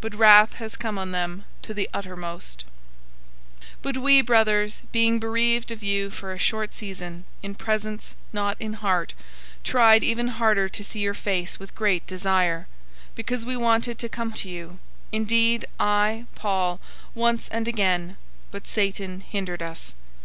[0.00, 2.62] But wrath has come on them to the uttermost.
[3.58, 8.56] 002:017 But we, brothers, being bereaved of you for a short season, in presence, not
[8.60, 9.14] in heart,
[9.64, 12.68] tried even harder to see your face with great desire,
[13.16, 14.78] 002:018 because we wanted to come to you
[15.10, 16.78] indeed, I, Paul,
[17.16, 18.16] once and again
[18.52, 19.94] but Satan hindered us.